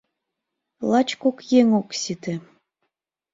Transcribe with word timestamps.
—Лач 0.89 1.09
кок 1.21 1.37
еҥ 1.59 1.67
ок 1.79 1.89
сите. 2.01 2.33